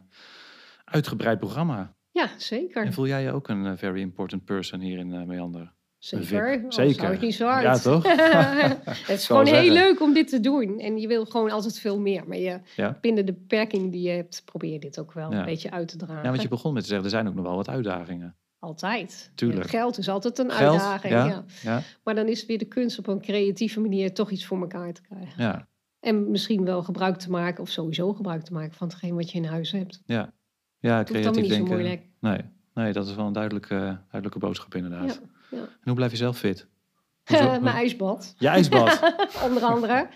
uitgebreid 0.83 1.39
programma. 1.39 1.95
Ja, 2.11 2.29
zeker. 2.37 2.85
En 2.85 2.93
voel 2.93 3.07
jij 3.07 3.23
je 3.23 3.31
ook 3.31 3.47
een 3.47 3.65
eh, 3.65 3.77
very 3.77 3.99
important 3.99 4.45
person 4.45 4.79
hier 4.79 4.97
in 4.97 5.13
eh, 5.13 5.23
Meander? 5.23 5.73
Zeker. 6.07 6.65
Zeker. 6.69 6.93
zou 6.93 7.11
het 7.11 7.21
niet 7.21 7.35
zo 7.35 7.45
hard. 7.47 7.63
Ja, 7.63 7.77
toch? 7.77 8.03
het 9.07 9.09
is 9.19 9.25
gewoon 9.27 9.45
heel 9.45 9.55
zeggen. 9.55 9.73
leuk 9.73 10.01
om 10.01 10.13
dit 10.13 10.27
te 10.29 10.39
doen. 10.39 10.79
En 10.79 10.97
je 10.97 11.07
wil 11.07 11.25
gewoon 11.25 11.51
altijd 11.51 11.79
veel 11.79 11.99
meer. 11.99 12.27
Maar 12.27 12.37
je, 12.37 12.59
Ja. 12.75 12.97
binnen 13.01 13.25
de 13.25 13.33
beperking 13.33 13.91
die 13.91 14.01
je 14.01 14.09
hebt, 14.15 14.41
probeer 14.45 14.71
je 14.71 14.79
dit 14.79 14.99
ook 14.99 15.13
wel 15.13 15.31
Ja. 15.31 15.39
een 15.39 15.45
beetje 15.45 15.71
uit 15.71 15.87
te 15.87 15.97
dragen. 15.97 16.23
Ja, 16.23 16.29
want 16.29 16.41
je 16.41 16.47
begon 16.47 16.73
met 16.73 16.81
te 16.81 16.87
zeggen, 16.87 17.05
er 17.05 17.11
zijn 17.11 17.27
ook 17.27 17.33
nog 17.35 17.45
wel 17.45 17.55
wat 17.55 17.69
uitdagingen. 17.69 18.35
Altijd. 18.59 19.31
Tuurlijk. 19.35 19.69
Geld 19.69 19.97
is 19.97 20.09
altijd 20.09 20.37
een 20.39 20.51
Geld, 20.51 20.71
uitdaging. 20.71 21.13
ja. 21.13 21.25
Ja. 21.25 21.43
Ja, 21.61 21.81
Maar 22.03 22.15
dan 22.15 22.27
is 22.27 22.37
het 22.39 22.47
weer 22.47 22.57
de 22.57 22.65
kunst 22.65 22.99
op 22.99 23.07
een 23.07 23.21
creatieve 23.21 23.79
manier 23.79 24.13
toch 24.13 24.29
iets 24.31 24.45
voor 24.45 24.59
elkaar 24.61 24.93
te 24.93 25.01
krijgen. 25.01 25.43
ja, 25.43 25.67
En 25.99 26.31
misschien 26.31 26.63
wel 26.65 26.83
gebruik 26.83 27.17
te 27.17 27.29
maken, 27.29 27.61
of 27.63 27.69
sowieso 27.69 28.13
gebruik 28.13 28.43
te 28.43 28.53
maken 28.53 28.73
van 28.73 28.87
hetgeen 28.87 29.15
wat 29.15 29.31
je 29.31 29.37
in 29.37 29.45
huis 29.45 29.71
hebt. 29.71 30.01
ja. 30.05 30.33
Ja, 30.79 31.03
creatief 31.03 31.15
allemaal 31.25 31.41
niet 31.41 31.51
zo 31.51 31.57
denken. 31.57 31.73
moeilijk. 31.75 32.01
Nee, 32.19 32.39
nee, 32.73 32.93
dat 32.93 33.07
is 33.07 33.15
wel 33.15 33.25
een 33.25 33.33
duidelijke, 33.33 33.75
duidelijke 34.11 34.39
boodschap 34.39 34.75
inderdaad. 34.75 35.21
Ja, 35.49 35.57
ja. 35.57 35.63
En 35.63 35.69
hoe 35.83 35.93
blijf 35.93 36.11
je 36.11 36.17
zelf 36.17 36.37
fit? 36.37 36.67
Hoezo- 37.25 37.59
Mijn 37.59 37.75
ijsbad, 37.75 38.35
Je 38.37 38.47
ijsbad. 38.47 38.99
onder 39.47 39.63
andere. 39.63 40.07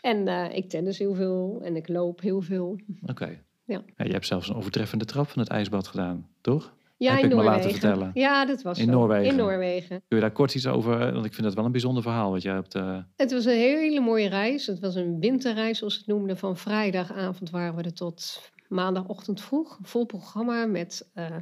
En 0.00 0.28
eh, 0.28 0.56
ik 0.56 0.68
tennis 0.68 0.98
heel 0.98 1.14
veel 1.14 1.60
en 1.64 1.76
ik 1.76 1.88
loop 1.88 2.20
heel 2.20 2.40
veel. 2.40 2.80
Oké. 3.06 3.38
Ja. 3.64 3.82
je 3.96 4.12
hebt 4.12 4.26
zelfs 4.26 4.48
een 4.48 4.54
overtreffende 4.54 5.04
trap 5.04 5.28
van 5.28 5.38
het 5.42 5.48
ijsbad 5.50 5.86
gedaan, 5.86 6.28
toch? 6.40 6.74
Ja, 6.98 7.10
Heb 7.14 7.18
in 7.18 7.24
ik 7.24 7.30
me 7.30 7.42
Noorwegen. 7.42 7.62
laten 7.64 7.80
vertellen. 7.80 8.10
Ja, 8.14 8.44
dat 8.46 8.62
was 8.62 8.78
In 8.78 8.84
zo. 8.84 8.90
Noorwegen. 8.90 9.26
In 9.26 9.36
Noorwegen. 9.36 9.88
Kun 9.88 10.16
je 10.16 10.20
daar 10.20 10.30
kort 10.32 10.54
iets 10.54 10.66
over? 10.66 11.12
Want 11.12 11.24
ik 11.24 11.32
vind 11.34 11.46
dat 11.46 11.54
wel 11.54 11.64
een 11.64 11.72
bijzonder 11.72 12.02
verhaal 12.02 12.30
wat 12.30 12.42
jij 12.42 12.54
hebt. 12.54 12.74
eh, 12.74 12.98
Het 13.16 13.32
was 13.32 13.44
een 13.44 13.56
hele 13.56 14.00
mooie 14.00 14.28
reis. 14.28 14.66
Het 14.66 14.80
was 14.80 14.94
een 14.94 15.20
winterreis, 15.20 15.78
zoals 15.78 15.92
ze 15.94 15.98
het 15.98 16.08
noemden. 16.08 16.38
Van 16.38 16.56
vrijdagavond 16.56 17.50
waren 17.50 17.74
we 17.76 17.82
er 17.82 17.94
tot 17.94 18.50
maandagochtend 18.68 19.40
vroeg. 19.40 19.78
Vol 19.82 20.04
programma 20.06 20.66
met 20.66 21.10
eh, 21.14 21.36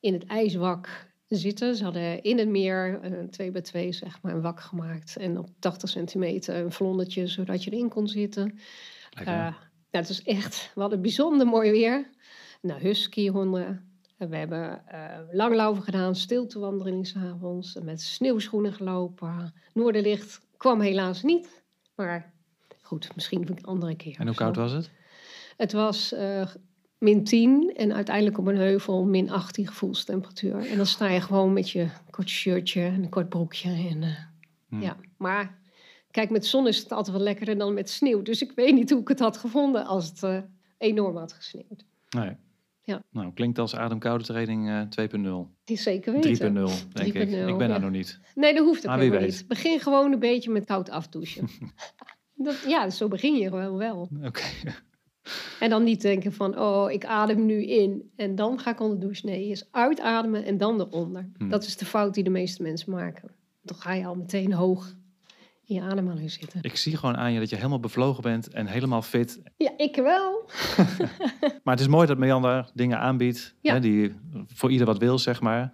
in 0.00 0.12
het 0.12 0.26
ijswak 0.26 1.11
zitten. 1.36 1.76
Ze 1.76 1.84
hadden 1.84 2.22
in 2.22 2.38
het 2.38 2.48
meer 2.48 3.00
eh, 3.02 3.12
twee 3.30 3.50
bij 3.50 3.60
twee 3.60 3.92
zeg 3.92 4.22
maar, 4.22 4.34
een 4.34 4.40
wak 4.40 4.60
gemaakt. 4.60 5.16
En 5.16 5.38
op 5.38 5.48
80 5.58 5.88
centimeter 5.88 6.56
een 6.56 6.72
vlondetje, 6.72 7.26
zodat 7.26 7.64
je 7.64 7.70
erin 7.70 7.88
kon 7.88 8.08
zitten. 8.08 8.58
Eh, 9.10 9.26
nou, 9.26 9.54
het 9.90 10.08
is 10.08 10.22
echt, 10.22 10.70
we 10.74 10.80
hadden 10.80 11.02
bijzonder 11.02 11.46
mooi 11.46 11.70
weer. 11.70 12.10
Nou, 12.60 12.80
huskyhonden. 12.80 13.90
En 14.18 14.28
we 14.28 14.36
hebben 14.36 14.88
eh 14.88 15.18
langlaufen 15.32 15.82
gedaan, 15.82 16.16
stiltewandeling 16.16 17.06
s'avonds. 17.06 17.78
Met 17.82 18.00
sneeuwschoenen 18.00 18.72
gelopen. 18.72 19.54
Noorderlicht 19.72 20.40
kwam 20.56 20.80
helaas 20.80 21.22
niet. 21.22 21.62
Maar 21.94 22.32
goed, 22.82 23.14
misschien 23.14 23.48
een 23.48 23.64
andere 23.64 23.96
keer. 23.96 24.16
en 24.18 24.26
hoe 24.26 24.36
koud 24.36 24.56
was 24.56 24.72
het? 24.72 24.90
Het 25.56 25.72
was 25.72 26.12
eh, 26.12 26.46
min 27.02 27.24
10 27.24 27.72
en 27.76 27.92
uiteindelijk 27.94 28.38
op 28.38 28.46
een 28.46 28.56
heuvel 28.56 29.04
min 29.04 29.30
18 29.30 29.66
gevoelstemperatuur. 29.66 30.66
En 30.70 30.76
dan 30.76 30.86
sta 30.86 31.08
je 31.08 31.20
gewoon 31.20 31.52
met 31.52 31.70
je 31.70 31.88
kort 32.10 32.28
shirtje 32.28 32.80
en 32.82 33.02
een 33.02 33.08
kort 33.08 33.28
broekje. 33.28 33.68
En, 33.88 34.02
eh, 34.02 34.08
Hm. 34.68 34.80
ja. 34.80 34.96
Maar 35.16 35.58
kijk, 36.10 36.30
met 36.30 36.46
zon 36.46 36.66
is 36.68 36.78
het 36.78 36.92
altijd 36.92 37.16
wel 37.16 37.24
lekkerder 37.24 37.58
dan 37.58 37.74
met 37.74 37.90
sneeuw. 37.90 38.22
Dus 38.22 38.42
ik 38.42 38.52
weet 38.54 38.74
niet 38.74 38.90
hoe 38.90 39.00
ik 39.00 39.08
het 39.08 39.18
had 39.18 39.36
gevonden 39.36 39.84
als 39.86 40.08
het 40.08 40.22
eh, 40.22 40.38
enorm 40.78 41.16
had 41.16 41.32
gesneeuwd. 41.32 41.84
Nee. 42.10 42.36
Ja. 42.84 43.02
Nou, 43.10 43.32
klinkt 43.32 43.58
als 43.58 43.76
ademkoude 43.76 44.24
training 44.24 44.68
eh 44.68 44.80
2.0. 44.80 45.50
3.0, 45.50 45.50
Die 45.64 45.76
zeker 45.76 46.12
weten. 46.12 46.54
denk 46.92 47.14
ik. 47.14 47.28
3.0, 47.28 47.48
Ik 47.48 47.58
ben 47.58 47.68
daar 47.68 47.80
nog 47.80 47.90
niet. 47.90 48.20
Nee, 48.34 48.54
dat 48.54 48.64
hoeft 48.64 48.86
ook 48.88 48.94
helemaal 48.94 49.18
weet. 49.18 49.28
niet. 49.28 49.44
Begin 49.48 49.80
gewoon 49.80 50.12
een 50.12 50.18
beetje 50.18 50.50
met 50.50 50.64
koud 50.64 50.90
afdouchen. 50.90 51.48
dat, 52.34 52.64
ja, 52.68 52.90
zo 52.90 53.08
begin 53.08 53.34
je 53.34 53.50
wel 53.50 53.76
wel. 53.78 54.08
Oké. 54.24 54.42
En 55.60 55.70
dan 55.70 55.84
niet 55.84 56.00
denken 56.02 56.32
van, 56.32 56.58
oh, 56.58 56.90
ik 56.90 57.04
adem 57.04 57.46
nu 57.46 57.64
in 57.66 58.10
en 58.16 58.34
dan 58.34 58.58
ga 58.58 58.70
ik 58.70 58.80
onder 58.80 58.98
de 58.98 59.04
douche. 59.04 59.26
Nee, 59.26 59.44
eerst 59.44 59.68
uitademen 59.70 60.44
en 60.44 60.58
dan 60.58 60.80
eronder. 60.80 61.28
Hm. 61.36 61.48
Dat 61.48 61.64
is 61.64 61.76
de 61.76 61.84
fout 61.84 62.14
die 62.14 62.24
de 62.24 62.30
meeste 62.30 62.62
mensen 62.62 62.92
maken. 62.92 63.30
Dan 63.62 63.76
ga 63.76 63.92
je 63.92 64.06
al 64.06 64.14
meteen 64.14 64.52
hoog 64.52 64.94
in 65.64 65.74
je 65.74 65.80
ademhaling 65.80 66.30
zitten. 66.30 66.58
Ik 66.62 66.76
zie 66.76 66.96
gewoon 66.96 67.16
aan 67.16 67.32
je 67.32 67.38
dat 67.38 67.50
je 67.50 67.56
helemaal 67.56 67.80
bevlogen 67.80 68.22
bent 68.22 68.48
en 68.48 68.66
helemaal 68.66 69.02
fit. 69.02 69.42
Ja, 69.56 69.70
ik 69.76 69.96
wel. 69.96 70.50
Maar 71.64 71.74
het 71.74 71.80
is 71.80 71.88
mooi 71.88 72.06
dat 72.06 72.18
Meander 72.18 72.70
dingen 72.74 72.98
aanbiedt 72.98 73.54
Ja. 73.60 73.72
hè, 73.72 73.80
die 73.80 74.14
voor 74.46 74.70
ieder 74.70 74.86
wat 74.86 74.98
wil, 74.98 75.18
zeg 75.18 75.40
maar. 75.40 75.70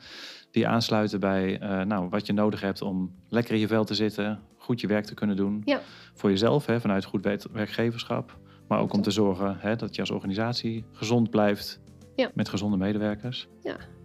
Die 0.50 0.68
aansluiten 0.68 1.20
bij 1.20 1.58
eh, 1.60 1.82
nou, 1.82 2.08
wat 2.08 2.26
je 2.26 2.32
nodig 2.32 2.60
hebt 2.60 2.82
om 2.82 3.14
lekker 3.28 3.54
in 3.54 3.60
je 3.60 3.66
vel 3.66 3.84
te 3.84 3.94
zitten, 3.94 4.40
goed 4.56 4.80
je 4.80 4.86
werk 4.86 5.04
te 5.04 5.14
kunnen 5.14 5.36
doen. 5.36 5.62
Ja. 5.64 5.80
Voor 6.14 6.30
jezelf, 6.30 6.66
hè, 6.66 6.80
vanuit 6.80 7.04
goed 7.04 7.26
werkgeverschap. 7.52 8.38
Maar 8.68 8.80
ook 8.80 8.92
om 8.92 9.02
te 9.02 9.10
zorgen 9.10 9.56
hè, 9.58 9.76
dat 9.76 9.94
je 9.94 10.00
als 10.00 10.10
organisatie 10.10 10.84
gezond 10.92 11.30
blijft 11.30 11.80
Ja. 12.16 12.30
met 12.34 12.48
gezonde 12.48 12.76
medewerkers. 12.76 13.48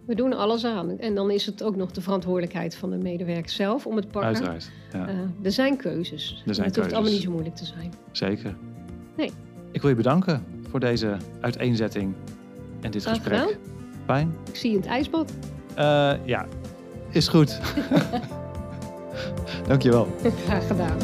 We 0.06 0.14
doen 0.14 0.32
alles 0.32 0.64
aan. 0.64 0.98
En 0.98 1.14
dan 1.14 1.30
is 1.30 1.46
het 1.46 1.62
ook 1.62 1.76
nog 1.76 1.90
de 1.90 2.00
verantwoordelijkheid 2.00 2.76
van 2.76 2.90
de 2.90 2.96
medewerker 2.96 3.50
zelf 3.50 3.86
om 3.86 3.96
het 3.96 4.08
pakken. 4.10 4.30
Uiteraard. 4.30 4.70
Ja, 4.92 5.08
Eh, 5.08 5.14
er 5.42 5.52
zijn 5.52 5.76
keuzes. 5.76 6.26
zijn 6.28 6.44
het 6.46 6.56
hoeft 6.56 6.72
keuzes. 6.72 6.92
allemaal 6.92 7.12
niet 7.12 7.22
zo 7.22 7.30
moeilijk 7.30 7.56
te 7.56 7.64
zijn. 7.64 7.92
zeker. 8.12 8.56
Nee. 9.16 9.30
Ik 9.72 9.80
wil 9.80 9.90
je 9.90 9.96
bedanken 9.96 10.44
voor 10.70 10.80
deze 10.80 11.16
uiteenzetting 11.40 12.14
en 12.80 12.90
dit 12.90 13.02
Graag 13.02 13.14
gesprek. 13.16 13.38
gedaan. 13.40 13.54
Fijn. 14.04 14.34
Ik 14.48 14.56
zie 14.56 14.70
je 14.70 14.76
in 14.76 14.82
het 14.82 14.90
ijsbad. 14.90 15.32
Eh, 15.74 16.12
ja, 16.24 16.46
Is 17.10 17.28
goed. 17.28 17.60
Dankjewel. 19.68 20.06
Graag 20.46 20.66
gedaan. 20.66 20.96